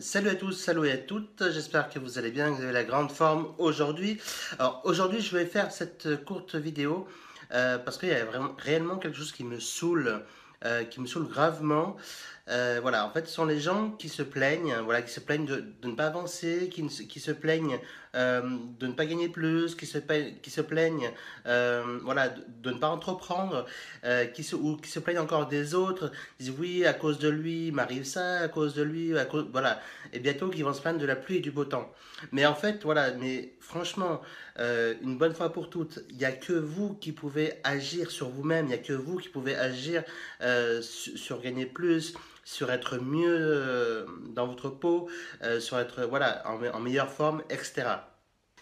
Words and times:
salut 0.00 0.30
à 0.30 0.34
tous, 0.34 0.52
salut 0.52 0.88
à 0.88 0.96
toutes, 0.96 1.42
j'espère 1.50 1.90
que 1.90 1.98
vous 1.98 2.18
allez 2.18 2.30
bien, 2.30 2.50
que 2.50 2.56
vous 2.56 2.62
avez 2.62 2.72
la 2.72 2.84
grande 2.84 3.12
forme 3.12 3.52
aujourd'hui. 3.58 4.18
Alors 4.58 4.80
aujourd'hui 4.84 5.20
je 5.20 5.36
vais 5.36 5.44
faire 5.44 5.70
cette 5.72 6.24
courte 6.24 6.54
vidéo 6.54 7.06
euh, 7.52 7.76
parce 7.78 7.98
qu'il 7.98 8.08
y 8.08 8.12
a 8.12 8.24
vraiment 8.24 8.54
réellement 8.58 8.96
quelque 8.96 9.16
chose 9.16 9.32
qui 9.32 9.44
me 9.44 9.60
saoule, 9.60 10.22
euh, 10.64 10.84
qui 10.84 11.00
me 11.00 11.06
saoule 11.06 11.28
gravement. 11.28 11.96
Euh, 12.50 12.80
voilà, 12.82 13.06
en 13.06 13.10
fait, 13.10 13.28
ce 13.28 13.34
sont 13.34 13.44
les 13.44 13.60
gens 13.60 13.92
qui 13.92 14.08
se 14.08 14.22
plaignent, 14.22 14.74
voilà, 14.84 15.02
qui 15.02 15.12
se 15.12 15.20
plaignent 15.20 15.46
de, 15.46 15.64
ne 15.84 15.94
pas 15.94 16.06
avancer, 16.06 16.68
qui, 16.68 16.84
qui 17.06 17.20
se 17.20 17.30
plaignent 17.30 17.78
euh, 18.16 18.42
de 18.80 18.88
ne 18.88 18.92
pas 18.92 19.06
gagner 19.06 19.28
plus, 19.28 19.76
qui 19.76 19.86
se, 19.86 19.98
qui 19.98 20.50
se 20.50 20.60
plaignent 20.60 21.12
euh, 21.46 22.00
voilà, 22.02 22.28
de, 22.28 22.70
ne 22.70 22.78
pas 22.78 22.88
entreprendre, 22.88 23.66
qui 24.34 24.42
se, 24.42 24.56
ou 24.56 24.76
qui 24.78 24.90
se 24.90 24.98
plaignent 24.98 25.20
encore 25.20 25.46
des 25.46 25.74
autres, 25.74 26.10
disent 26.40 26.52
oui, 26.58 26.84
à 26.84 26.92
cause 26.92 27.20
de 27.20 27.28
lui, 27.28 27.70
m'arrive 27.70 28.04
ça, 28.04 28.40
à 28.40 28.48
cause 28.48 28.74
de 28.74 28.82
lui, 28.82 29.16
à 29.16 29.26
cause, 29.26 29.46
voilà, 29.52 29.80
et 30.12 30.18
bientôt 30.18 30.48
qui 30.48 30.62
vont 30.62 30.72
se 30.72 30.80
plaindre 30.80 30.98
de 30.98 31.06
la 31.06 31.16
pluie 31.16 31.36
et 31.36 31.40
du 31.40 31.52
beau 31.52 31.64
temps. 31.64 31.92
Mais 32.32 32.46
en 32.46 32.54
fait, 32.54 32.82
voilà, 32.82 33.12
mais 33.12 33.54
franchement, 33.60 34.20
une 34.58 35.16
bonne 35.16 35.34
fois 35.34 35.52
pour 35.52 35.70
toutes, 35.70 36.00
il 36.10 36.16
n'y 36.16 36.24
a 36.24 36.32
que 36.32 36.52
vous 36.52 36.94
qui 36.94 37.12
pouvez 37.12 37.54
agir 37.62 38.10
sur 38.10 38.28
vous-même, 38.28 38.66
il 38.66 38.68
n'y 38.68 38.74
a 38.74 38.78
que 38.78 38.92
vous 38.92 39.18
qui 39.18 39.28
pouvez 39.28 39.54
agir 39.54 40.02
sur 40.80 41.40
gagner 41.40 41.66
plus, 41.66 42.14
sur 42.50 42.72
être 42.72 42.98
mieux 42.98 43.36
euh, 43.38 44.06
dans 44.34 44.48
votre 44.48 44.70
peau, 44.70 45.08
euh, 45.44 45.60
sur 45.60 45.78
être 45.78 46.02
voilà, 46.02 46.42
en, 46.46 46.80
meilleure 46.80 47.08
forme, 47.08 47.44
etc. 47.48 47.86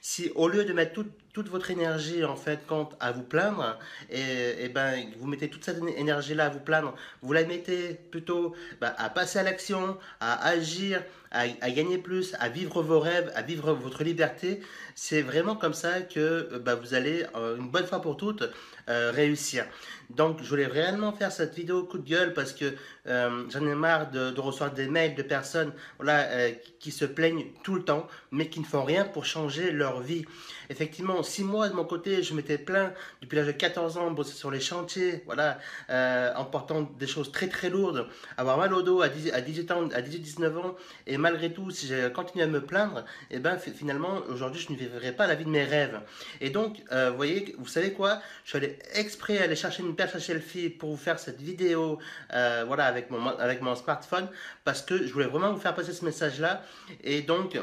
Si 0.03 0.31
au 0.35 0.47
lieu 0.47 0.67
de 0.67 0.75
mettre 0.75 0.93
toute 0.93 1.11
votre 1.47 1.71
énergie 1.71 2.25
en 2.25 2.35
fait 2.35 2.67
compte 2.67 2.97
à 2.99 3.13
vous 3.13 3.23
plaindre, 3.23 3.79
et, 4.11 4.65
et, 4.65 4.69
ben 4.69 5.07
vous 5.19 5.29
mettez 5.29 5.49
toute 5.49 5.65
cette 5.65 5.81
énergie 5.97 6.35
là 6.35 6.47
à 6.47 6.49
vous 6.49 6.59
plaindre, 6.59 6.95
vous 7.23 7.33
la 7.33 7.45
mettez 7.45 7.95
plutôt 8.11 8.57
ben, 8.81 8.93
à 8.99 9.09
passer 9.09 9.39
à 9.39 9.45
l'action, 9.45 9.97
à 10.19 10.45
agir, 10.49 11.03
à, 11.31 11.47
gagner 11.71 11.99
plus, 11.99 12.35
à 12.41 12.49
vivre 12.49 12.83
vos 12.83 12.99
rêves, 12.99 13.31
à 13.37 13.43
vivre 13.43 13.73
votre 13.73 14.03
liberté, 14.03 14.61
c'est 14.95 15.23
vraiment 15.23 15.55
comme 15.55 15.75
ça 15.75 16.01
que 16.01 16.59
ben, 16.59 16.75
vous 16.75 16.95
allez 16.95 17.25
une 17.35 17.71
bonne 17.71 17.87
fois 17.87 18.01
pour 18.01 18.17
toutes 18.17 18.43
réussir. 18.89 19.67
Donc, 20.11 20.43
je 20.43 20.49
voulais 20.49 20.67
réellement 20.67 21.13
faire 21.13 21.31
cette 21.31 21.55
vidéo 21.55 21.85
coup 21.85 21.99
de 21.99 22.09
gueule 22.09 22.33
parce 22.33 22.55
que 22.55 22.75
euh, 23.07 23.45
j'en 23.51 23.67
ai 23.67 23.75
marre 23.75 24.11
de, 24.11 24.41
recevoir 24.41 24.73
des 24.73 24.89
mails 24.89 25.15
de 25.15 25.23
personnes 25.23 25.73
voilà, 25.99 26.23
euh, 26.31 26.53
qui, 26.81 26.91
se 26.93 27.05
plaignent 27.05 27.45
tout 27.63 27.75
le 27.75 27.85
temps, 27.85 28.07
mais 28.31 28.49
qui 28.49 28.61
ne 28.61 28.65
font 28.65 28.85
rien 28.85 29.05
pour 29.05 29.27
changer 29.27 29.71
leur 29.71 30.01
vie. 30.01 30.25
Effectivement, 30.71 31.18
si 31.23 31.43
moi, 31.43 31.69
de 31.69 31.75
mon 31.75 31.85
côté, 31.85 32.23
je 32.23 32.35
m'étais 32.35 32.59
plaint 32.59 32.93
depuis 33.23 33.37
l'âge 33.37 33.47
de 33.47 33.53
14 33.53 33.97
ans, 33.97 34.11
bosser 34.11 34.35
sur 34.35 34.51
les 34.51 34.61
chantiers, 34.61 35.23
voilà, 35.27 35.59
euh, 35.91 36.33
en 36.35 36.45
portant 36.45 36.83
des 36.99 37.07
choses 37.07 37.33
très 37.33 37.49
très 37.49 37.71
lourdes, 37.71 38.07
avoir 38.37 38.59
mal 38.59 38.75
au 38.75 38.83
dos 38.83 39.03
à, 39.03 39.09
18 39.09 39.71
ans, 39.71 39.89
à 39.95 40.01
18-19 40.01 40.57
ans, 40.59 40.77
et 41.07 41.17
malgré 41.17 41.53
tout, 41.53 41.71
si 41.71 41.87
j'ai 41.87 42.13
continué 42.13 42.45
à 42.45 42.49
me 42.49 42.61
plaindre, 42.61 43.05
et 43.31 43.37
eh 43.37 43.39
ben 43.39 43.59
finalement, 43.59 44.21
aujourd'hui, 44.29 44.61
je 44.61 44.73
ne 44.73 44.79
vivrais 44.79 45.13
pas 45.13 45.27
la 45.27 45.35
vie 45.35 45.45
de 45.45 45.51
mes 45.51 45.65
rêves. 45.65 46.01
Et 46.41 46.51
donc, 46.51 46.83
vous 46.91 47.17
voyez, 47.17 47.55
vous 47.59 47.67
savez 47.67 47.93
quoi? 47.93 48.21
Je 48.45 48.51
suis 48.51 48.59
allé 48.59 48.79
exprès 48.95 49.39
aller 49.39 49.57
chercher 49.57 49.83
une 49.83 49.95
paire 49.95 50.09
selfie 50.21 50.69
pour 50.69 50.91
vous 50.91 50.97
faire 50.97 51.19
cette 51.19 51.41
vidéo 51.41 51.99
euh, 52.35 52.65
voilà, 52.67 52.85
avec, 52.87 53.11
mon, 53.11 53.27
avec 53.27 53.61
mon 53.63 53.75
smartphone 53.75 54.29
parce 54.65 54.83
que 54.83 55.07
je 55.07 55.13
voulais 55.13 55.27
vraiment 55.27 55.53
vous 55.53 55.61
faire 55.61 55.75
passer 55.75 55.93
ce 55.93 56.05
message-là. 56.05 56.63
Et 57.03 57.23
donc, 57.23 57.59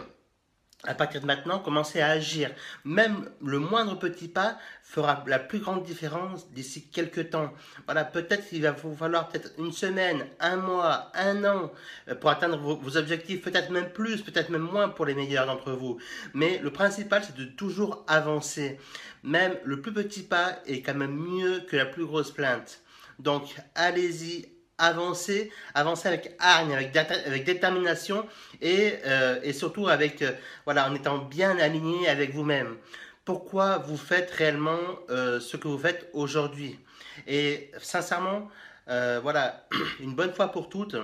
à 0.87 0.93
partir 0.93 1.21
de 1.21 1.25
maintenant, 1.25 1.59
commencez 1.59 2.01
à 2.01 2.09
agir. 2.09 2.51
Même 2.83 3.29
le 3.43 3.59
moindre 3.59 3.97
petit 3.97 4.27
pas 4.27 4.57
fera 4.83 5.23
la 5.27 5.39
plus 5.39 5.59
grande 5.59 5.83
différence 5.83 6.49
d'ici 6.51 6.87
quelques 6.87 7.31
temps. 7.31 7.51
Voilà, 7.85 8.05
peut-être 8.05 8.47
qu'il 8.47 8.61
va 8.61 8.71
vous 8.71 8.95
falloir 8.95 9.27
peut-être 9.27 9.51
une 9.57 9.71
semaine, 9.71 10.25
un 10.39 10.55
mois, 10.57 11.11
un 11.13 11.43
an 11.43 11.71
euh, 12.07 12.15
pour 12.15 12.29
atteindre 12.29 12.57
vos, 12.57 12.75
vos 12.77 12.97
objectifs, 12.97 13.41
peut-être 13.41 13.71
même 13.71 13.89
plus, 13.89 14.21
peut-être 14.21 14.49
même 14.49 14.61
moins 14.61 14.89
pour 14.89 15.05
les 15.05 15.15
meilleurs 15.15 15.45
d'entre 15.45 15.71
vous. 15.71 15.97
Mais 16.33 16.59
le 16.59 16.71
principal, 16.71 17.23
c'est 17.23 17.35
de 17.35 17.45
toujours 17.45 18.03
avancer. 18.07 18.79
Même 19.23 19.55
le 19.63 19.81
plus 19.81 19.93
petit 19.93 20.23
pas 20.23 20.59
est 20.65 20.81
quand 20.81 20.93
même 20.93 21.15
mieux 21.15 21.61
que 21.61 21.75
la 21.75 21.85
plus 21.85 22.05
grosse 22.05 22.31
plainte. 22.31 22.81
Donc, 23.19 23.55
allez-y, 23.75 24.54
avancer, 24.77 25.51
avancer 25.73 26.07
avec 26.07 26.35
hargne, 26.39 26.73
avec, 26.73 26.95
avec 26.95 27.43
détermination 27.43 28.25
et, 28.61 28.95
euh, 29.05 29.53
surtout 29.53 29.87
avec, 29.87 30.21
euh, 30.21 30.31
voilà, 30.65 30.89
en 30.89 30.95
étant 30.95 31.17
bien 31.17 31.57
aligné 31.57 32.07
avec 32.07 32.33
vous-même. 32.33 32.77
Pourquoi 33.23 33.79
vous 33.79 33.97
faites 33.97 34.31
réellement 34.31 34.79
euh, 35.09 35.39
ce 35.39 35.57
que 35.57 35.67
vous 35.67 35.79
faites 35.79 36.09
aujourd'hui? 36.13 36.79
Et 37.27 37.71
sincèrement, 37.81 38.49
voilà, 38.87 39.67
une 39.99 40.13
bonne 40.13 40.33
fois 40.33 40.49
pour 40.49 40.69
toutes, 40.69 40.95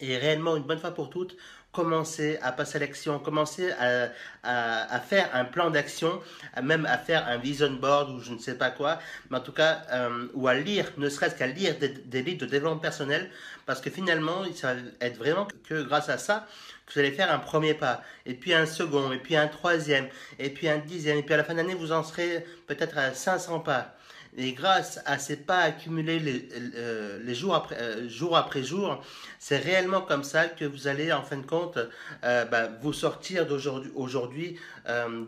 et 0.00 0.16
réellement 0.16 0.56
une 0.56 0.62
bonne 0.62 0.78
fois 0.78 0.92
pour 0.92 1.10
toutes, 1.10 1.36
commencer 1.72 2.38
à 2.42 2.50
passer 2.52 2.76
à 2.76 2.80
l'action, 2.80 3.18
commencer 3.18 3.70
à, 3.72 4.08
à, 4.42 5.00
faire 5.00 5.30
un 5.34 5.44
plan 5.44 5.70
d'action, 5.70 6.20
même 6.60 6.84
à 6.86 6.98
faire 6.98 7.26
un 7.28 7.36
vision 7.36 7.70
board 7.70 8.10
ou 8.10 8.20
je 8.20 8.32
ne 8.32 8.38
sais 8.38 8.56
pas 8.56 8.70
quoi, 8.70 8.98
mais 9.30 9.38
en 9.38 9.40
tout 9.40 9.52
cas, 9.52 9.82
euh, 9.92 10.26
ou 10.34 10.48
à 10.48 10.54
lire, 10.54 10.86
ne 10.96 11.08
serait-ce 11.08 11.36
qu'à 11.36 11.46
lire 11.46 11.78
des, 11.78 11.88
des, 11.88 12.22
livres 12.22 12.40
de 12.40 12.46
développement 12.46 12.80
personnel, 12.80 13.30
parce 13.66 13.80
que 13.80 13.90
finalement, 13.90 14.44
ça 14.54 14.74
va 14.74 14.80
être 15.00 15.16
vraiment 15.16 15.46
que 15.68 15.82
grâce 15.82 16.08
à 16.08 16.18
ça 16.18 16.46
que 16.86 16.94
vous 16.94 17.00
allez 17.00 17.12
faire 17.12 17.30
un 17.30 17.38
premier 17.38 17.74
pas, 17.74 18.02
et 18.26 18.34
puis 18.34 18.52
un 18.52 18.66
second, 18.66 19.12
et 19.12 19.18
puis 19.18 19.36
un 19.36 19.46
troisième, 19.46 20.08
et 20.40 20.50
puis 20.50 20.68
un 20.68 20.78
dixième, 20.78 21.18
et 21.18 21.22
puis 21.22 21.34
à 21.34 21.36
la 21.36 21.44
fin 21.44 21.52
de 21.52 21.58
l'année, 21.58 21.74
vous 21.74 21.92
en 21.92 22.02
serez 22.02 22.44
peut-être 22.66 22.98
à 22.98 23.14
500 23.14 23.60
pas. 23.60 23.94
Et 24.36 24.52
grâce 24.52 25.00
à 25.06 25.18
ces 25.18 25.36
pas 25.36 25.58
accumulés 25.58 26.20
les, 26.20 26.48
euh, 26.76 27.34
jours, 27.34 27.54
après, 27.54 27.76
euh, 27.80 28.08
jour 28.08 28.36
après 28.36 28.62
jour, 28.62 29.02
c'est 29.40 29.56
réellement 29.56 30.02
comme 30.02 30.22
ça 30.22 30.46
que 30.46 30.64
vous 30.64 30.86
allez, 30.86 31.12
en 31.12 31.22
fin 31.22 31.38
de 31.38 31.46
compte, 31.46 31.78
euh, 32.24 32.44
bah, 32.44 32.68
vous 32.80 32.92
sortir 32.92 33.46
d'aujourd'hui, 33.46 33.90
aujourd'hui, 33.94 34.58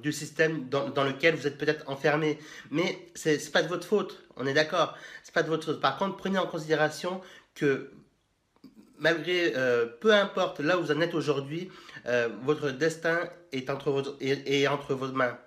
du 0.02 0.12
système 0.12 0.68
dans, 0.68 0.88
dans, 0.88 1.04
lequel 1.04 1.34
vous 1.36 1.46
êtes 1.46 1.58
peut-être 1.58 1.88
enfermé. 1.88 2.38
Mais 2.70 3.08
c'est 3.14 3.36
n'est 3.36 3.50
pas 3.50 3.62
de 3.62 3.68
votre 3.68 3.86
faute, 3.86 4.22
on 4.36 4.46
est 4.46 4.54
d'accord. 4.54 4.96
C'est 5.22 5.34
pas 5.34 5.42
de 5.42 5.48
votre 5.48 5.64
faute. 5.64 5.80
Par 5.80 5.98
contre, 5.98 6.16
prenez 6.16 6.38
en 6.38 6.46
considération 6.46 7.20
que 7.54 7.92
malgré, 8.98 9.52
peu 10.00 10.12
importe 10.12 10.60
là 10.60 10.78
où 10.78 10.82
vous 10.82 10.92
en 10.92 11.00
êtes 11.00 11.14
aujourd'hui, 11.14 11.70
votre 12.44 12.70
destin 12.70 13.28
est 13.52 13.70
entre, 13.70 13.90
vos, 13.90 14.16
est, 14.20 14.48
est 14.48 14.66
entre 14.66 14.94
vos 14.94 15.12
mains. 15.12 15.38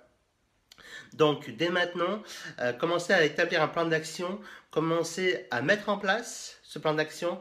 Donc, 1.14 1.50
dès 1.56 1.68
maintenant, 1.68 2.22
euh, 2.60 2.72
commencez 2.72 3.12
à 3.12 3.24
établir 3.24 3.62
un 3.62 3.68
plan 3.68 3.86
d'action, 3.86 4.40
commencez 4.70 5.46
à 5.50 5.62
mettre 5.62 5.88
en 5.88 5.98
place 5.98 6.58
ce 6.62 6.78
plan 6.78 6.94
d'action, 6.94 7.40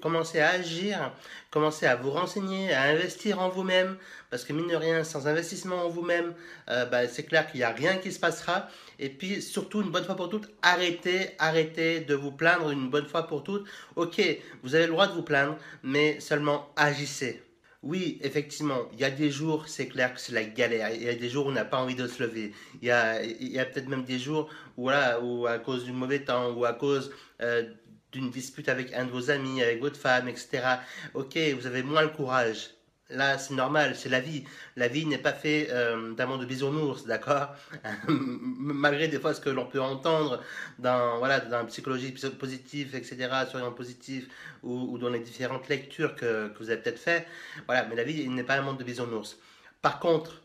commencez 0.00 0.40
à 0.40 0.50
agir, 0.50 1.12
commencez 1.50 1.86
à 1.86 1.96
vous 1.96 2.10
renseigner, 2.10 2.72
à 2.72 2.84
investir 2.84 3.40
en 3.40 3.48
vous-même, 3.48 3.96
parce 4.30 4.44
que 4.44 4.52
mine 4.52 4.68
de 4.68 4.76
rien, 4.76 5.04
sans 5.04 5.28
investissement 5.28 5.84
en 5.84 5.88
vous-même, 5.88 6.34
euh, 6.68 6.86
bah, 6.86 7.06
c'est 7.08 7.24
clair 7.24 7.50
qu'il 7.50 7.58
n'y 7.58 7.64
a 7.64 7.70
rien 7.70 7.98
qui 7.98 8.12
se 8.12 8.18
passera. 8.20 8.68
Et 8.98 9.08
puis, 9.08 9.42
surtout, 9.42 9.82
une 9.82 9.90
bonne 9.90 10.04
fois 10.04 10.16
pour 10.16 10.28
toutes, 10.28 10.48
arrêtez, 10.62 11.30
arrêtez 11.38 12.00
de 12.00 12.14
vous 12.14 12.32
plaindre 12.32 12.70
une 12.70 12.88
bonne 12.88 13.06
fois 13.06 13.26
pour 13.26 13.42
toutes. 13.42 13.66
Ok, 13.96 14.20
vous 14.62 14.74
avez 14.74 14.86
le 14.86 14.92
droit 14.92 15.06
de 15.06 15.12
vous 15.12 15.22
plaindre, 15.22 15.56
mais 15.82 16.20
seulement 16.20 16.70
agissez. 16.76 17.42
Oui, 17.82 18.18
effectivement, 18.22 18.88
il 18.92 19.00
y 19.00 19.04
a 19.04 19.10
des 19.10 19.30
jours, 19.30 19.66
c'est 19.68 19.88
clair 19.88 20.12
que 20.12 20.20
c'est 20.20 20.32
la 20.32 20.44
galère. 20.44 20.90
Il 20.94 21.02
y 21.02 21.08
a 21.08 21.14
des 21.14 21.30
jours 21.30 21.46
où 21.46 21.48
on 21.48 21.52
n'a 21.52 21.64
pas 21.64 21.78
envie 21.78 21.94
de 21.94 22.06
se 22.06 22.22
lever. 22.22 22.52
Il 22.82 22.88
y 22.88 22.90
a, 22.90 23.24
y 23.24 23.58
a 23.58 23.64
peut-être 23.64 23.88
même 23.88 24.04
des 24.04 24.18
jours 24.18 24.50
où, 24.76 24.90
où 24.90 25.46
à 25.46 25.58
cause 25.58 25.84
du 25.84 25.92
mauvais 25.92 26.22
temps 26.22 26.52
ou 26.52 26.66
à 26.66 26.74
cause 26.74 27.10
euh, 27.40 27.72
d'une 28.12 28.30
dispute 28.30 28.68
avec 28.68 28.92
un 28.92 29.06
de 29.06 29.10
vos 29.10 29.30
amis, 29.30 29.62
avec 29.62 29.80
votre 29.80 29.98
femme, 29.98 30.28
etc. 30.28 30.80
Ok, 31.14 31.38
vous 31.58 31.66
avez 31.66 31.82
moins 31.82 32.02
le 32.02 32.08
courage. 32.10 32.70
Là, 33.10 33.38
c'est 33.38 33.54
normal, 33.54 33.96
c'est 33.96 34.08
la 34.08 34.20
vie. 34.20 34.44
La 34.76 34.86
vie 34.88 35.04
n'est 35.04 35.18
pas 35.18 35.32
faite 35.32 35.68
euh, 35.70 36.14
monde 36.26 36.40
de 36.40 36.46
bisounours, 36.46 37.06
d'accord? 37.06 37.48
Malgré 38.08 39.08
des 39.08 39.18
fois 39.18 39.34
ce 39.34 39.40
que 39.40 39.50
l'on 39.50 39.66
peut 39.66 39.80
entendre 39.80 40.42
dans, 40.78 41.18
voilà, 41.18 41.40
dans 41.40 41.58
la 41.58 41.64
psychologie 41.64 42.14
positive, 42.38 42.94
etc., 42.94 43.28
un 43.54 43.70
positif, 43.72 44.28
ou, 44.62 44.96
dans 44.98 45.08
les 45.08 45.20
différentes 45.20 45.68
lectures 45.68 46.14
que, 46.14 46.52
vous 46.58 46.70
avez 46.70 46.80
peut-être 46.80 46.98
fait. 46.98 47.26
Voilà, 47.66 47.84
mais 47.86 47.96
la 47.96 48.04
vie 48.04 48.28
n'est 48.28 48.44
pas 48.44 48.56
un 48.56 48.62
monde 48.62 48.78
de 48.78 48.84
bisounours. 48.84 49.38
Par 49.82 49.98
contre, 49.98 50.42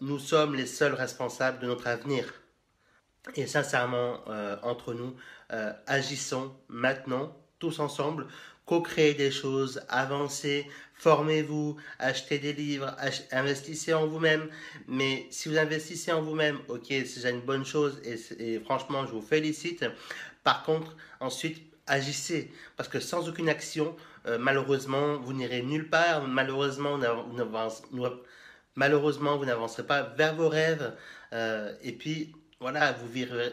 nous 0.00 0.18
sommes 0.18 0.54
les 0.54 0.66
seuls 0.66 0.94
responsables 0.94 1.58
de 1.58 1.66
notre 1.66 1.86
avenir. 1.86 2.32
Et 3.34 3.46
sincèrement, 3.46 4.20
euh, 4.28 4.56
entre 4.62 4.94
nous, 4.94 5.16
euh, 5.52 5.72
agissons 5.86 6.54
maintenant, 6.68 7.36
tous 7.58 7.80
ensemble, 7.80 8.26
co-créer 8.66 9.14
des 9.14 9.30
choses, 9.30 9.80
avancer, 9.88 10.66
formez-vous, 10.94 11.76
achetez 11.98 12.38
des 12.38 12.52
livres, 12.52 12.94
investissez 13.32 13.94
en 13.94 14.06
vous-même. 14.06 14.48
Mais 14.88 15.26
si 15.30 15.48
vous 15.48 15.56
investissez 15.56 16.12
en 16.12 16.20
vous-même, 16.20 16.58
ok, 16.68 16.86
c'est 16.88 17.16
déjà 17.16 17.30
une 17.30 17.40
bonne 17.40 17.64
chose 17.64 18.00
et, 18.38 18.58
franchement, 18.60 19.06
je 19.06 19.12
vous 19.12 19.22
félicite. 19.22 19.84
Par 20.42 20.64
contre, 20.64 20.96
ensuite, 21.20 21.62
agissez. 21.86 22.50
Parce 22.76 22.88
que 22.88 23.00
sans 23.00 23.28
aucune 23.28 23.48
action, 23.48 23.96
euh, 24.26 24.38
malheureusement, 24.38 25.18
vous 25.18 25.32
n'irez 25.32 25.62
nulle 25.62 25.88
part. 25.88 26.26
Malheureusement, 26.26 26.98
vous 29.36 29.44
n'avancerez 29.44 29.86
pas 29.86 30.02
vers 30.02 30.34
vos 30.34 30.48
rêves. 30.48 30.92
Euh, 31.32 31.72
et 31.82 31.92
puis, 31.92 32.34
voilà, 32.60 32.96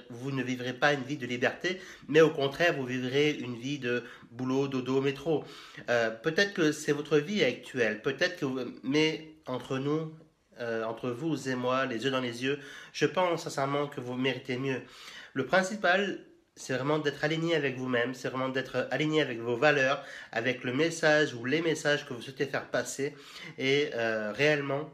vous, 0.10 0.32
ne 0.32 0.44
vivrez 0.44 0.74
pas 0.74 0.94
une 0.94 1.04
vie 1.04 1.18
de 1.18 1.28
liberté, 1.28 1.82
mais 2.08 2.22
au 2.22 2.30
contraire, 2.30 2.74
vous 2.74 2.86
vivrez 2.86 3.32
une 3.32 3.58
vie 3.58 3.78
de 3.78 4.04
boulot, 4.32 4.70
dodo, 4.70 5.02
métro. 5.02 5.44
Euh, 5.90 6.10
peut-être 6.10 6.54
que 6.54 6.72
c'est 6.72 6.94
votre 6.94 7.18
vie 7.18 7.44
actuelle, 7.44 8.02
peut-être 8.02 8.40
que, 8.40 8.46
mais 8.82 9.36
entre 9.46 9.78
nous, 9.78 10.14
euh, 10.60 10.84
entre 10.86 11.10
vous 11.10 11.50
et 11.50 11.56
moi, 11.56 11.86
les 11.86 12.06
yeux 12.06 12.12
dans 12.12 12.22
les 12.22 12.44
yeux, 12.44 12.60
je 12.94 13.06
pense 13.06 13.44
sincèrement 13.44 13.88
que 13.88 14.00
vous 14.00 14.16
méritez 14.16 14.58
mieux. 14.58 14.82
Le 15.34 15.46
principal, 15.46 16.20
c'est 16.56 16.74
vraiment 16.74 17.00
d'être 17.00 17.26
aligné 17.26 17.56
avec 17.56 17.76
vous-même, 17.76 18.14
c'est 18.14 18.30
vraiment 18.30 18.50
d'être 18.50 18.88
aligné 18.90 19.22
avec 19.22 19.40
vos 19.40 19.58
valeurs, 19.58 20.02
avec 20.32 20.64
le 20.64 20.72
message 20.72 21.34
ou 21.34 21.44
les 21.44 21.62
messages 21.62 22.08
que 22.08 22.14
vous 22.14 22.22
souhaitez 22.22 22.46
faire 22.46 22.70
passer, 22.70 23.16
et 23.58 23.90
euh, 23.96 24.32
réellement 24.32 24.90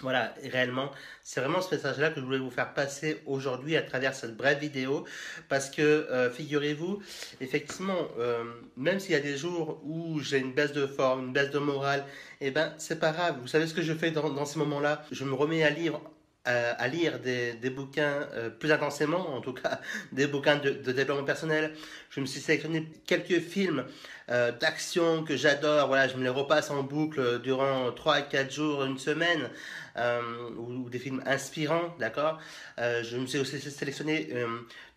voilà, 0.00 0.34
réellement, 0.50 0.90
c'est 1.22 1.40
vraiment 1.40 1.60
ce 1.60 1.74
message-là 1.74 2.10
que 2.10 2.20
je 2.20 2.24
voulais 2.24 2.38
vous 2.38 2.50
faire 2.50 2.72
passer 2.72 3.20
aujourd'hui 3.26 3.76
à 3.76 3.82
travers 3.82 4.14
cette 4.14 4.36
brève 4.36 4.58
vidéo, 4.58 5.04
parce 5.48 5.68
que 5.68 5.82
euh, 5.82 6.30
figurez-vous, 6.30 7.02
effectivement, 7.40 8.08
euh, 8.18 8.42
même 8.76 8.98
s'il 9.00 9.12
y 9.12 9.16
a 9.16 9.20
des 9.20 9.36
jours 9.36 9.80
où 9.84 10.18
j'ai 10.20 10.38
une 10.38 10.54
baisse 10.54 10.72
de 10.72 10.86
forme, 10.86 11.26
une 11.26 11.32
baisse 11.32 11.50
de 11.50 11.58
morale, 11.58 12.04
eh 12.40 12.50
ben 12.50 12.72
c'est 12.78 12.98
pas 12.98 13.12
grave. 13.12 13.36
Vous 13.40 13.48
savez 13.48 13.66
ce 13.66 13.74
que 13.74 13.82
je 13.82 13.92
fais 13.92 14.10
dans, 14.10 14.44
ces 14.46 14.58
moments-là? 14.60 15.04
Je 15.12 15.24
me 15.24 15.34
remets 15.34 15.62
à 15.62 15.70
lire 15.70 16.00
à, 16.44 16.88
lire 16.88 17.20
des, 17.20 17.52
des 17.54 17.70
bouquins 17.70 18.26
euh, 18.34 18.50
plus 18.50 18.72
intensément, 18.72 19.34
en 19.34 19.40
tout 19.40 19.52
cas 19.52 19.80
des 20.12 20.26
bouquins 20.26 20.56
de, 20.56 20.70
développement 20.70 21.24
personnel. 21.24 21.72
Je 22.10 22.20
me 22.20 22.26
suis 22.26 22.40
sélectionné 22.40 22.88
quelques 23.06 23.40
films 23.40 23.84
euh, 24.28 24.50
d'action 24.50 25.24
que 25.24 25.36
j'adore. 25.36 25.86
Voilà, 25.86 26.08
je 26.08 26.16
me 26.16 26.22
les 26.22 26.28
repasse 26.28 26.70
en 26.70 26.82
boucle 26.82 27.40
durant 27.40 27.92
3 27.92 28.14
à 28.14 28.22
4 28.22 28.52
jours, 28.52 28.84
une 28.84 28.98
semaine, 28.98 29.50
euh, 29.96 30.50
ou, 30.56 30.88
des 30.90 30.98
films 30.98 31.22
inspirants, 31.26 31.94
d'accord 31.98 32.40
Je 32.78 33.16
me 33.16 33.26
suis 33.26 33.38
aussi 33.38 33.60
sélectionné 33.60 34.28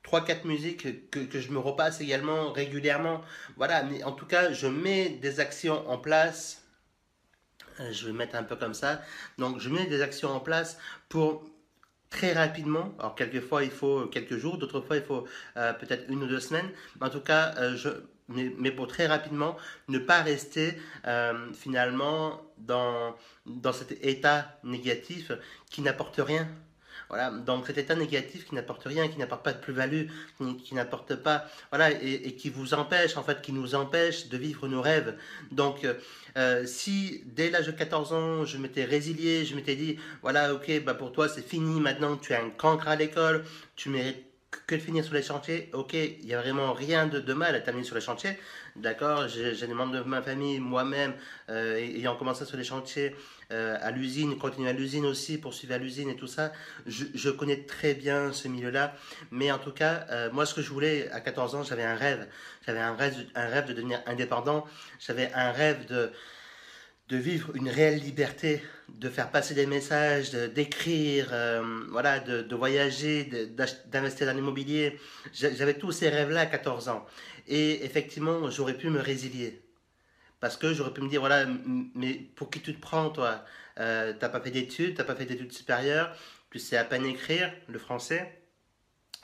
3-4 0.04 0.46
musiques 0.46 1.10
que, 1.10 1.20
que 1.20 1.40
je 1.40 1.52
me 1.52 1.60
repasse 1.60 2.02
également 2.02 2.52
régulièrement. 2.52 3.22
Voilà, 3.58 3.84
mais 3.84 4.04
en 4.04 4.12
tout 4.12 4.26
cas, 4.26 4.52
je 4.52 4.68
mets 4.68 5.10
des 5.10 5.40
actions 5.40 5.90
en 5.90 5.98
place 5.98 6.66
euh, 7.80 7.92
je 7.92 8.08
vais 8.08 8.14
mettre 8.14 8.36
un 8.36 8.44
peu 8.44 8.56
comme 8.56 8.74
ça. 8.74 9.02
Donc, 9.38 9.60
je 9.60 9.70
mets 9.70 9.86
des 9.86 10.02
actions 10.02 10.30
en 10.30 10.40
place 10.40 10.78
pour 11.10 11.44
très 12.10 12.34
rapidement. 12.34 12.94
Alors, 13.00 13.16
quelquefois, 13.16 13.64
il 13.64 13.72
faut 13.72 14.08
quelques 14.08 14.38
jours, 14.38 14.58
d'autres 14.58 14.82
fois, 14.82 14.98
il 14.98 15.04
faut 15.04 15.28
euh, 15.58 15.74
peut-être 15.74 16.10
une 16.10 16.24
ou 16.24 16.28
deux 16.28 16.40
semaines. 16.40 16.70
Mais 17.00 17.08
en 17.08 17.10
tout 17.10 17.22
cas, 17.22 17.54
euh, 17.58 17.76
je, 17.76 17.90
mais, 18.30 18.72
pour 18.72 18.88
très 18.88 19.08
rapidement 19.08 19.56
ne 19.88 20.00
pas 20.00 20.22
rester 20.22 20.78
finalement 21.54 22.42
dans, 22.58 23.16
dans 23.46 23.74
cet 23.74 24.04
état 24.04 24.58
négatif 24.64 25.32
qui 25.70 25.82
n'apporte 25.82 26.18
rien. 26.18 26.48
Voilà, 27.10 27.30
donc 27.30 27.68
cet 27.68 27.78
état 27.78 27.94
négatif 27.94 28.46
qui 28.46 28.56
n'apporte 28.56 28.84
rien, 28.86 29.08
qui 29.08 29.20
n'apporte 29.20 29.44
pas 29.44 29.54
de 29.54 29.60
plus-value, 29.60 30.08
qui, 30.64 30.74
n'apporte 30.74 31.16
pas, 31.16 31.46
voilà, 31.70 31.92
et, 31.92 32.14
et, 32.14 32.36
qui 32.36 32.50
vous 32.50 32.74
empêche, 32.74 33.16
en 33.16 33.24
fait, 33.24 33.42
qui 33.44 33.52
nous 33.52 33.76
empêche 33.76 34.28
de 34.28 34.38
vivre 34.38 34.68
nos 34.68 34.82
rêves. 34.82 35.16
Donc, 35.52 35.86
euh, 36.38 36.66
si 36.66 37.24
dès 37.26 37.50
l'âge 37.50 37.68
de 37.68 37.72
14 37.72 38.14
ans, 38.14 38.46
je 38.46 38.58
m'étais 38.58 38.86
résilié, 38.86 39.46
je 39.46 39.56
m'étais 39.56 39.76
dit, 39.76 39.98
voilà, 40.22 40.54
ok, 40.54 40.84
bah 40.84 40.94
pour 40.94 41.12
toi 41.12 41.30
c'est 41.30 41.48
fini, 41.48 41.80
maintenant 41.80 42.18
tu 42.18 42.34
as 42.34 42.42
un 42.42 42.50
cancre 42.50 42.88
à 42.88 42.96
l'école, 42.96 43.46
tu 43.76 43.90
mérites 43.90 44.26
que 44.68 44.76
de 44.76 44.82
finir 44.82 45.04
sur 45.04 45.14
les 45.14 45.22
chantiers, 45.22 45.70
ok, 45.74 45.94
il 45.94 46.26
n'y 46.26 46.34
a 46.34 46.42
vraiment 46.42 46.74
rien 46.74 47.08
de, 47.08 47.20
de, 47.20 47.34
mal 47.34 47.56
à 47.56 47.60
terminer 47.60 47.86
sur 47.86 47.96
les 47.96 48.02
chantiers, 48.02 48.38
d'accord, 48.76 49.28
j'ai 49.28 49.54
des 49.54 49.74
membres 49.74 49.94
de 49.94 50.02
ma 50.02 50.22
famille, 50.22 50.60
moi-même, 50.60 51.14
euh, 51.50 51.76
ayant 51.78 52.16
commencé 52.16 52.46
sur 52.46 52.58
les 52.58 52.64
chantiers, 52.64 53.16
euh, 53.52 53.78
à 53.82 53.92
l'usine, 53.92 54.38
continuer 54.38 54.70
à 54.70 54.74
l'usine 54.74 55.06
aussi, 55.06 55.38
poursuivre 55.38 55.74
à 55.74 55.78
l'usine 55.78 56.10
et 56.10 56.16
tout 56.16 56.28
ça, 56.28 56.52
je, 56.86 57.06
je, 57.14 57.30
connais 57.30 57.64
très 57.64 57.94
bien 57.94 58.34
ce 58.34 58.48
milieu-là, 58.48 58.96
mais 59.32 59.52
en 59.52 59.60
tout 59.60 59.72
cas, 59.72 60.06
euh, 60.10 60.32
moi 60.32 60.46
ce 60.46 60.54
que 60.54 60.62
je 60.62 60.70
voulais 60.70 61.10
à 61.12 61.22
14 61.22 61.56
ans, 61.56 61.64
j'avais 61.64 61.84
un 61.84 61.96
rêve, 61.96 62.28
j'avais 62.66 62.80
un 62.80 62.96
rêve, 62.96 63.16
un 63.36 63.48
rêve 63.48 63.68
de 63.68 63.74
devenir 63.74 64.02
indépendant, 64.08 64.66
j'avais 65.00 65.32
un 65.34 65.52
rêve 65.52 65.86
de 65.86 66.12
de 67.10 67.18
vivre 67.18 67.56
une 67.56 67.70
réelle 67.70 68.00
liberté, 68.00 68.62
de 68.90 69.10
faire 69.10 69.32
passer 69.32 69.54
des 69.54 69.66
messages, 69.68 70.32
d'écrire, 70.32 71.30
euh, 71.32 71.86
voilà, 71.92 72.20
de, 72.20 72.42
de 72.42 72.56
voyager, 72.56 73.26
d'investir 73.88 74.28
dans 74.28 74.34
l'immobilier. 74.34 75.00
J'avais 75.34 75.76
tous 75.78 75.92
ces 75.92 76.10
rêves-là 76.10 76.42
à 76.42 76.46
14 76.48 76.90
ans. 76.90 77.06
Et 77.48 77.86
effectivement, 77.86 78.50
j'aurais 78.50 78.78
pu 78.78 78.90
me 78.90 79.00
résilier. 79.00 79.62
Parce 80.40 80.58
que 80.58 80.74
j'aurais 80.74 80.94
pu 80.94 81.02
me 81.02 81.10
dire, 81.10 81.22
voilà, 81.22 81.46
mais 81.96 82.14
pour 82.36 82.50
qui 82.50 82.62
tu 82.62 82.76
te 82.76 82.82
prends, 82.82 83.10
toi? 83.10 83.44
Euh, 83.80 84.14
T'as 84.20 84.30
pas 84.30 84.42
fait 84.42 84.52
d'études, 84.52 84.96
t'as 84.96 85.04
pas 85.04 85.16
fait 85.16 85.26
d'études 85.26 85.52
supérieures, 85.52 86.16
tu 86.52 86.60
sais 86.60 86.78
à 86.78 86.86
peine 86.86 87.06
écrire 87.06 87.52
le 87.68 87.80
français. 87.80 88.42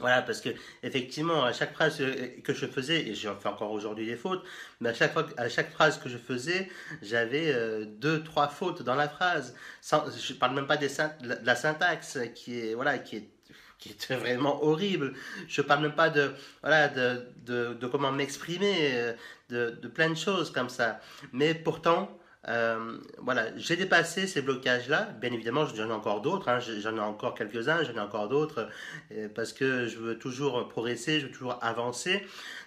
Voilà, 0.01 0.21
parce 0.21 0.41
que 0.41 0.49
effectivement, 0.83 1.43
à 1.45 1.53
chaque 1.53 1.73
phrase 1.73 2.01
que 2.43 2.53
je 2.53 2.65
faisais, 2.65 3.07
et 3.07 3.15
j'en 3.15 3.35
fais 3.37 3.49
encore 3.49 3.71
aujourd'hui 3.71 4.05
des 4.05 4.17
fautes, 4.17 4.43
mais 4.79 4.89
à 4.89 4.93
chaque, 4.93 5.13
fois, 5.13 5.25
à 5.37 5.47
chaque 5.47 5.71
phrase 5.71 5.99
que 5.99 6.09
je 6.09 6.17
faisais, 6.17 6.69
j'avais 7.01 7.53
euh, 7.53 7.85
deux, 7.85 8.23
trois 8.23 8.47
fautes 8.47 8.81
dans 8.81 8.95
la 8.95 9.07
phrase. 9.07 9.55
Sans, 9.79 10.03
je 10.09 10.33
parle 10.33 10.55
même 10.55 10.67
pas 10.67 10.77
des, 10.77 10.87
de 10.87 11.45
la 11.45 11.55
syntaxe 11.55 12.17
qui 12.35 12.59
est, 12.59 12.73
voilà, 12.73 12.97
qui 12.97 13.17
est 13.17 13.29
qui 13.77 13.89
est 13.89 14.13
vraiment 14.15 14.63
horrible. 14.63 15.13
Je 15.47 15.61
parle 15.61 15.81
même 15.81 15.95
pas 15.95 16.09
de, 16.09 16.33
voilà, 16.61 16.87
de, 16.87 17.25
de, 17.45 17.87
comment 17.87 18.11
m'exprimer, 18.11 18.91
euh, 18.93 19.13
de 19.49 19.87
plein 19.87 20.09
de 20.09 20.15
choses 20.15 20.51
comme 20.51 20.69
ça. 20.69 20.99
Mais 21.33 21.55
pourtant, 21.55 22.15
euh, 22.47 22.97
voilà, 23.19 23.55
j'ai 23.57 23.75
dépassé 23.75 24.25
ces 24.25 24.41
blocages-là. 24.41 25.09
Bien 25.21 25.31
évidemment, 25.31 25.65
j'en 25.65 25.89
ai 25.89 25.93
encore 25.93 26.21
d'autres. 26.21 26.49
Hein. 26.49 26.59
J'en 26.59 26.95
ai 26.95 26.99
encore 26.99 27.35
quelques-uns, 27.35 27.83
j'en 27.83 27.93
ai 27.93 27.99
encore 27.99 28.29
d'autres 28.29 28.67
euh, 29.11 29.27
parce 29.33 29.53
que 29.53 29.87
je 29.87 29.97
veux 29.97 30.17
toujours 30.17 30.67
progresser, 30.67 31.19
je 31.19 31.27
veux 31.27 31.31
toujours 31.31 31.59
avancer. 31.61 32.25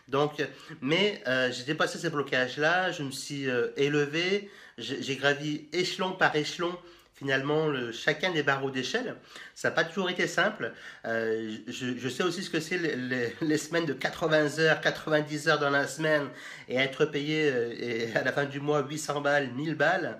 Donc, 0.09 0.47
mais 0.81 1.23
euh, 1.26 1.50
j'ai 1.50 1.65
dépassé 1.65 1.99
ces 1.99 2.11
blocages-là. 2.11 2.93
Je 2.93 3.03
me 3.03 3.11
suis 3.11 3.47
élevé. 3.76 4.50
J'ai 4.79 5.17
gravi 5.17 5.69
échelon 5.73 6.12
par 6.12 6.35
échelon 6.35 6.76
finalement 7.14 7.69
le, 7.69 7.93
chacun 7.93 8.32
des 8.32 8.43
barreaux 8.43 8.70
d'échelle. 8.70 9.16
Ça 9.55 9.69
n'a 9.69 9.75
pas 9.75 9.84
toujours 9.84 10.11
été 10.11 10.26
simple. 10.26 10.72
Euh, 11.05 11.56
je, 11.69 11.96
je, 11.96 12.08
sais 12.08 12.25
aussi 12.25 12.43
ce 12.43 12.50
que 12.50 12.61
c'est 12.61 12.78
les, 12.78 13.34
les, 13.40 13.58
semaines 13.58 13.87
de 13.87 13.93
80 13.93 14.58
heures, 14.58 14.81
90 14.81 15.49
heures 15.49 15.58
dans 15.61 15.70
la 15.70 15.87
semaine 15.87 16.28
et 16.69 16.76
être 16.76 17.05
payé 17.05 17.50
euh, 17.52 17.75
et 17.78 18.16
à 18.16 18.25
la 18.25 18.32
fin 18.32 18.44
du 18.44 18.61
mois 18.61 18.84
800 18.87 19.20
balles, 19.20 19.50
1000 19.55 19.76
balles. 19.76 20.19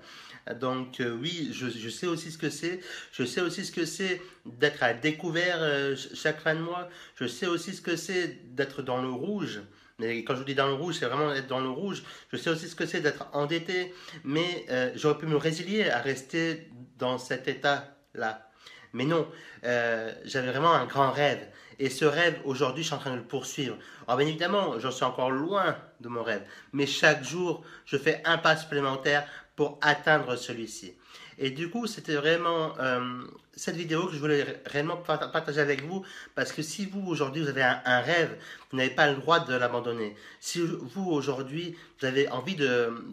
Donc 0.52 1.00
euh, 1.00 1.17
oui, 1.20 1.50
je, 1.52 1.88
sais 1.88 2.06
aussi 2.06 2.31
ce 2.31 2.38
que 2.38 2.50
c'est. 2.50 2.81
Je 3.12 3.25
sais 3.25 3.41
aussi 3.41 3.64
ce 3.64 3.73
que 3.73 3.85
c'est 3.87 4.20
d'être 4.44 4.82
à 4.82 4.93
découvert 4.93 5.58
euh, 5.61 5.96
chaque 6.14 6.41
fin 6.41 6.55
de 6.55 6.61
mois. 6.61 6.88
Je 7.17 7.26
sais 7.26 7.46
aussi 7.46 7.73
ce 7.75 7.81
que 7.81 7.96
c'est 7.96 8.55
d'être 8.55 8.82
dans 8.82 9.00
le 9.00 9.08
rouge. 9.08 9.62
Mais 9.99 10.25
quand 10.25 10.37
je 10.37 10.43
dis 10.43 10.55
dans 10.55 10.67
le 10.67 10.75
rouge, 10.75 10.96
c'est 10.99 11.06
vraiment 11.06 11.32
être 11.32 11.46
dans 11.46 11.61
le 11.61 11.70
rouge. 11.70 12.02
Je 12.32 12.37
sais 12.37 12.50
aussi 12.50 12.69
ce 12.69 12.75
que 12.75 12.85
c'est 12.85 13.00
d'être 13.00 13.26
endetté, 13.32 13.94
mais 14.25 14.67
euh, 14.69 14.91
j'aurais 14.96 15.19
pu 15.19 15.26
me 15.26 15.37
résilier 15.37 15.88
à 15.88 16.00
rester 16.00 16.69
dans 16.98 17.17
cet 17.17 17.48
état-là. 17.48 18.51
Mais 18.93 19.05
non, 19.05 19.29
j'avais 19.63 20.51
vraiment 20.51 20.72
un 20.72 20.86
grand 20.86 21.10
rêve. 21.10 21.48
Et 21.79 21.91
ce 21.91 22.05
rêve, 22.05 22.41
aujourd'hui, 22.44 22.82
je 22.82 22.89
suis 22.89 22.94
en 22.94 23.01
train 23.01 23.10
de 23.10 23.17
le 23.17 23.24
poursuivre. 23.24 23.77
Alors 24.06 24.19
bien 24.19 24.29
évidemment, 24.29 24.79
j'en 24.79 24.91
suis 24.91 25.05
encore 25.05 25.31
loin 25.31 25.77
de 26.01 26.08
mon 26.08 26.22
rêve. 26.22 26.43
Mais 26.72 26.86
chaque 26.86 27.24
jour, 27.24 27.65
je 27.84 27.96
fais 27.96 28.22
un 28.24 28.39
pas 28.39 28.56
supplémentaire 28.56 29.27
pour 29.56 29.79
atteindre 29.82 30.37
celui-ci. 30.37 30.94
Et 31.39 31.51
du 31.51 31.69
coup, 31.69 31.87
c'était 31.87 32.15
vraiment 32.15 32.79
euh, 32.79 33.25
cette 33.56 33.77
vidéo 33.77 34.06
que 34.06 34.15
je 34.15 34.19
voulais 34.19 34.63
réellement 34.67 34.96
partager 34.96 35.61
avec 35.61 35.82
vous, 35.82 36.05
parce 36.34 36.53
que 36.53 36.63
si 36.63 36.87
vous, 36.87 37.05
aujourd'hui, 37.06 37.43
vous 37.43 37.49
avez 37.49 37.63
un, 37.63 38.01
rêve, 38.01 38.39
vous 38.70 38.77
n'avez 38.77 38.91
pas 38.91 39.11
le 39.11 39.17
droit 39.17 39.41
de 39.41 39.55
l'abandonner. 39.55 40.15
Si 40.41 40.61
vous, 40.61 41.11
aujourd'hui, 41.11 41.77
vous 41.99 42.06
avez 42.06 42.29
envie 42.29 42.56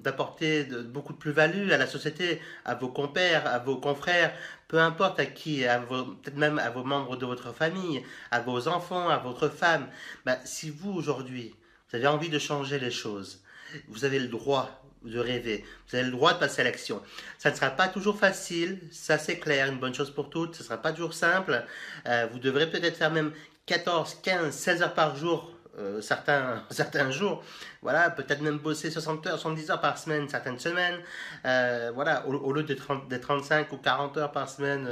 d'apporter 0.04 0.66
beaucoup 0.66 1.14
de 1.14 1.18
plus-value 1.18 1.72
à 1.72 1.78
la 1.78 1.88
société, 1.88 2.40
à 2.66 2.76
vos 2.76 2.90
compères, 2.90 3.48
à 3.48 3.60
vos 3.60 3.78
confrères, 3.78 4.34
peu 4.68 4.80
importe 4.80 5.20
à 5.20 5.26
qui, 5.26 5.64
peut-être 5.90 6.38
même 6.38 6.60
à 6.60 6.70
vos 6.70 6.84
membres 6.84 7.18
de 7.18 7.26
votre 7.26 7.54
famille, 7.54 8.04
à 8.30 8.40
vos 8.40 8.68
enfants, 8.68 9.10
à 9.10 9.18
votre 9.18 9.50
femme, 9.50 9.88
bah, 10.26 10.38
si 10.46 10.70
vous, 10.70 10.92
aujourd'hui, 10.92 11.56
vous 11.90 11.98
avez 11.98 12.08
envie 12.08 12.30
de 12.30 12.40
changer 12.40 12.80
les 12.80 12.92
choses, 12.92 13.42
vous 13.88 14.06
avez 14.06 14.20
le 14.20 14.28
droit 14.28 14.81
de 15.04 15.20
rêver. 15.20 15.66
Vous 15.88 15.96
avez 15.96 16.06
le 16.06 16.12
droit 16.12 16.34
de 16.34 16.40
passer 16.40 16.62
à 16.62 16.64
l'action. 16.64 17.02
Ça 17.38 17.52
ne 17.52 17.56
sera 17.56 17.72
pas 17.72 17.88
toujours 17.88 18.18
facile, 18.18 18.80
ça 18.92 19.18
c'est 19.18 19.40
clair, 19.40 19.68
une 19.68 19.80
bonne 19.80 19.94
chose 19.94 20.12
pour 20.12 20.30
toutes. 20.30 20.56
Ce 20.56 20.64
ne 20.64 20.68
sera 20.68 20.78
pas 20.78 20.92
toujours 20.92 21.14
simple. 21.14 21.64
Euh, 22.08 22.28
vous 22.32 22.40
devrez 22.40 22.70
peut-être 22.70 22.98
faire 22.98 23.12
même 23.12 23.32
14, 23.66 24.20
15, 24.24 24.54
16 24.54 24.82
heures 24.84 24.94
par 24.94 25.16
jour. 25.16 25.52
Euh, 25.80 26.02
certains, 26.02 26.66
certains 26.70 27.12
jours, 27.12 27.42
voilà, 27.82 28.10
peut-être 28.10 28.42
même 28.42 28.58
bosser 28.58 28.92
60 28.92 29.26
heures, 29.28 29.40
70 29.40 29.72
heures 29.72 29.80
par 29.80 29.98
semaine, 29.98 30.28
certaines 30.28 30.60
semaines, 30.60 31.00
euh, 31.46 31.92
voilà, 31.96 32.28
au, 32.28 32.52
lieu 32.52 32.64
de, 32.64 32.74
30, 32.74 33.08
de 33.08 33.16
35 33.16 33.72
ou 33.72 33.78
40 33.78 34.18
heures 34.18 34.34
par 34.34 34.50
semaine, 34.50 34.86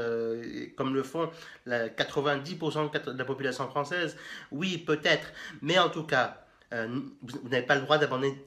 comme 0.78 0.94
le 0.94 1.04
font 1.04 1.30
la 1.66 1.90
90% 1.90 3.12
de 3.12 3.18
la 3.18 3.26
population 3.26 3.68
française, 3.68 4.16
oui, 4.52 4.78
peut-être, 4.78 5.28
mais 5.62 5.78
en 5.78 5.90
tout 5.90 6.04
cas, 6.04 6.46
vous 6.72 7.50
n'avez 7.50 7.66
pas 7.66 7.76
le 7.76 7.82
droit 7.82 7.98
d'abandonner 7.98 8.42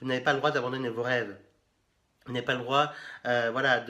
vous 0.00 0.08
n'avez 0.08 0.20
pas 0.20 0.32
le 0.32 0.38
droit 0.38 0.50
d'abandonner 0.50 0.88
vos 0.88 1.02
rêves. 1.02 1.36
Vous 2.26 2.32
n'avez 2.32 2.44
pas 2.44 2.54
le 2.54 2.60
droit 2.60 2.92
euh, 3.26 3.50
voilà, 3.52 3.80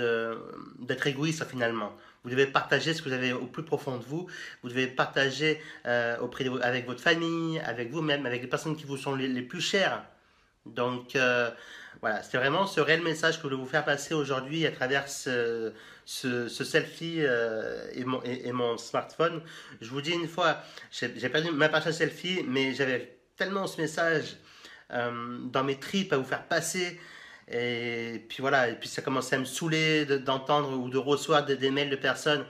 d'être 0.79 1.07
égoïste 1.07 1.45
finalement. 1.45 1.97
Vous 2.23 2.31
devez 2.31 2.47
partager 2.47 2.95
ce 2.95 3.03
que 3.03 3.09
vous 3.09 3.15
avez 3.15 3.33
au 3.33 3.47
plus 3.47 3.65
profond 3.65 3.97
de 3.97 4.05
vous. 4.05 4.29
Vous 4.63 4.69
devez 4.69 4.87
partager 4.87 5.61
euh, 5.87 6.19
auprès 6.19 6.45
de, 6.45 6.51
avec 6.61 6.87
votre 6.87 7.01
famille, 7.01 7.59
avec 7.61 7.91
vous-même, 7.91 8.27
avec 8.27 8.43
les 8.43 8.49
personnes 8.49 8.77
qui 8.77 8.85
vous 8.85 8.97
sont 8.97 9.15
les, 9.15 9.43
plus 9.43 9.61
chères. 9.61 10.05
Donc 10.67 11.17
euh, 11.17 11.51
voilà, 12.01 12.23
c'est 12.23 12.37
vraiment 12.37 12.67
ce 12.67 12.81
réel 12.81 13.03
message 13.03 13.37
que 13.37 13.43
je 13.43 13.49
voulais 13.49 13.57
vous 13.57 13.69
faire 13.69 13.85
passer 13.85 14.15
aujourd'hui 14.15 14.67
à 14.67 14.71
travers 14.71 15.09
ce, 15.09 15.73
selfie 16.07 17.21
et, 17.21 18.05
mon, 18.05 18.23
et, 18.23 18.53
mon, 18.53 18.77
smartphone. 18.77 19.43
Je 19.81 19.91
vous 19.91 20.01
dis 20.01 20.13
une 20.13 20.29
fois, 20.29 20.63
j'ai 20.93 21.29
perdu 21.29 21.51
ma 21.51 21.69
page 21.69 21.91
selfie, 21.91 22.45
mais 22.47 22.75
j'avais 22.75 23.19
tellement 23.37 23.67
ce 23.67 23.81
message 23.81 24.37
dans 24.93 25.65
mes 25.65 25.79
tripes 25.79 26.13
à 26.13 26.17
vous 26.17 26.25
faire 26.25 26.45
passer 26.45 26.99
et 27.51 28.25
puis 28.29 28.39
voilà, 28.41 28.69
et 28.69 28.75
puis 28.75 28.89
ça 28.89 29.03
commençait 29.03 29.37
à 29.37 29.39
me 29.39 29.45
saouler 29.45 30.07
d'entendre 30.07 30.73
ou 30.79 30.89
de 30.89 30.99
recevoir 30.99 31.45
des, 31.45 31.71
mails 31.71 31.91
de 31.91 31.97
personnes. 31.97 32.45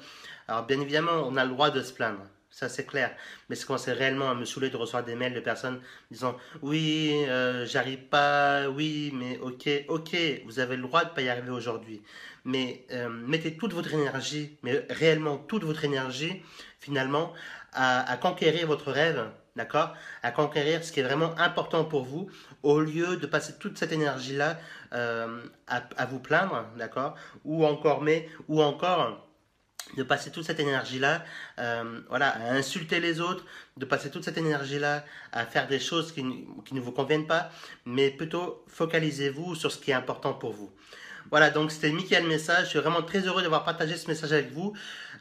Alors 0.47 0.67
bien 0.67 0.81
évidemment, 0.81 1.25
on 1.27 1.37
a 1.37 1.45
le 1.45 1.51
droit 1.51 1.71
de 1.71 1.83
se 1.83 1.93
plaindre, 1.93 2.21
ça 2.51 2.69
c'est 2.69 2.85
clair. 2.85 3.15
Mais 3.49 3.57
ça 3.57 3.67
commençait 3.67 3.93
réellement 3.93 4.31
à 4.31 4.35
me 4.35 4.45
saouler 4.45 4.69
de 4.69 4.77
recevoir 4.77 5.05
des 5.05 5.15
mails 5.15 5.33
de 5.33 5.41
personnes 5.41 5.81
disant 6.11 6.37
oui, 6.61 7.25
euh, 7.29 7.65
j'arrive 7.65 8.05
pas, 8.05 8.69
oui, 8.69 9.11
mais 9.15 9.39
ok, 9.39 9.69
ok, 9.89 10.17
vous 10.45 10.59
avez 10.59 10.77
le 10.77 10.83
droit 10.83 11.05
de 11.05 11.11
pas 11.11 11.23
y 11.23 11.31
arriver 11.31 11.51
aujourd'hui. 11.51 12.03
Mais 12.45 12.85
euh, 12.93 13.09
mettez 13.09 13.57
toute 13.57 13.73
votre 13.73 13.95
énergie, 13.95 14.59
mais 14.63 14.85
réellement 14.91 15.39
toute 15.39 15.65
votre 15.65 15.85
énergie, 15.85 16.43
finalement, 16.79 17.33
à 17.73 18.17
conquérir 18.21 18.67
votre 18.67 18.91
rêve 18.91 19.31
d'accord? 19.57 19.95
À 20.23 20.31
conquérir 20.31 20.85
ce 20.85 20.93
qui 20.93 21.01
est 21.01 21.03
vraiment 21.03 21.37
important 21.39 21.85
pour 21.85 22.05
vous, 22.05 22.31
au 22.63 22.81
lieu 22.81 23.17
de 23.17 23.27
passer 23.27 23.55
toute 23.59 23.79
cette 23.79 23.93
énergie-là 23.93 24.59
euh, 24.93 25.43
à, 25.67 26.07
vous 26.07 26.19
plaindre, 26.21 26.67
d'accord? 26.77 27.15
Ou 27.45 27.65
encore, 27.65 28.03
mais, 28.03 28.29
ou 28.49 28.63
encore 28.63 29.27
de 29.97 30.03
passer 30.03 30.31
toute 30.31 30.45
cette 30.45 30.61
énergie-là, 30.61 31.25
euh, 31.59 32.01
voilà, 32.09 32.29
à 32.29 32.53
insulter 32.53 33.01
les 33.01 33.21
autres, 33.21 33.45
de 33.77 33.85
passer 33.85 34.11
toute 34.11 34.25
cette 34.25 34.39
énergie-là 34.39 35.05
à 35.33 35.47
faire 35.47 35.67
des 35.67 35.81
choses 35.81 36.13
qui, 36.13 36.23
qui 36.65 36.75
ne 36.75 36.81
vous 36.81 36.93
conviennent 36.93 37.27
pas, 37.27 37.51
mais 37.87 38.11
plutôt 38.11 38.65
focalisez-vous 38.69 39.55
sur 39.57 39.73
ce 39.73 39.79
qui 39.79 39.91
est 39.91 39.95
important 39.95 40.35
pour 40.35 40.53
vous. 40.53 40.71
Voilà, 41.31 41.51
donc 41.51 41.71
c'était 41.71 41.93
Michael 41.93 42.27
Message. 42.27 42.65
Je 42.65 42.69
suis 42.71 42.79
vraiment 42.81 43.03
très 43.03 43.21
heureux 43.21 43.43
d'avoir 43.43 43.63
partagé 43.63 43.97
ce 43.97 44.09
message 44.09 44.33
avec 44.33 44.51
vous. 44.53 44.73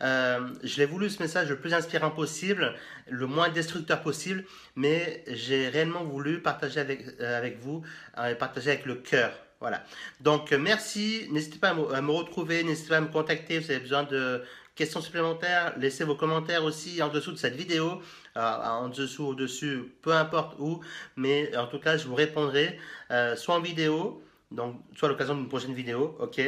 Euh, 0.01 0.39
je 0.63 0.77
l'ai 0.77 0.87
voulu 0.87 1.07
ce 1.07 1.21
message 1.21 1.49
le 1.49 1.59
plus 1.59 1.73
inspirant 1.75 2.09
possible, 2.09 2.73
le 3.07 3.27
moins 3.27 3.49
destructeur 3.49 4.01
possible, 4.01 4.43
mais 4.75 5.23
j'ai 5.27 5.69
réellement 5.69 6.03
voulu 6.03 6.41
partager 6.41 6.79
avec, 6.79 7.05
euh, 7.21 7.37
avec 7.37 7.59
vous, 7.61 7.83
euh, 8.17 8.33
partager 8.33 8.71
avec 8.71 8.85
le 8.85 8.95
cœur. 8.95 9.31
Voilà. 9.59 9.83
Donc 10.19 10.51
merci. 10.51 11.27
N'hésitez 11.29 11.59
pas 11.59 11.69
à 11.69 12.01
me, 12.01 12.11
retrouver, 12.11 12.63
n'hésitez 12.63 12.89
pas 12.89 12.97
à 12.97 13.01
me 13.01 13.09
contacter. 13.09 13.59
Vous 13.59 13.69
avez 13.69 13.79
besoin 13.79 14.01
de 14.03 14.41
questions 14.73 15.01
supplémentaires, 15.01 15.73
laissez 15.77 16.05
vos 16.05 16.15
commentaires 16.15 16.63
aussi 16.63 17.03
en 17.03 17.09
dessous 17.09 17.33
de 17.33 17.37
cette 17.37 17.55
vidéo, 17.55 18.01
en 18.35 18.87
dessous, 18.87 19.25
au-dessus, 19.25 19.93
peu 20.01 20.13
importe 20.13 20.55
où, 20.57 20.79
mais 21.17 21.55
en 21.57 21.67
tout 21.67 21.79
cas, 21.79 21.97
je 21.97 22.07
vous 22.07 22.15
répondrai 22.15 22.79
soit 23.35 23.55
en 23.55 23.59
vidéo, 23.59 24.23
donc 24.51 24.75
soit 24.95 25.07
à 25.07 25.11
l'occasion 25.11 25.35
d'une 25.35 25.47
prochaine 25.49 25.73
vidéo, 25.73 26.17
ok, 26.19 26.41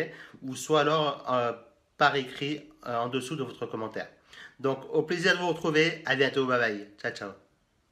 ou 0.44 0.56
soit 0.56 0.82
alors 0.82 1.26
euh, 1.32 1.54
par 1.98 2.16
écrit 2.16 2.70
euh, 2.88 2.98
en 2.98 3.10
dessous 3.10 3.36
de 3.36 3.44
votre 3.44 3.66
commentaire. 3.66 4.08
Donc 4.60 4.80
au 4.94 5.04
plaisir 5.04 5.34
de 5.34 5.40
vous 5.42 5.50
retrouver, 5.50 6.02
à 6.06 6.16
bientôt, 6.16 6.46
bye 6.46 6.60
bye, 6.60 6.88
ciao 7.02 7.12
ciao. 7.12 7.41